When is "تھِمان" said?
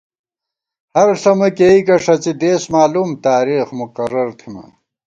4.37-4.71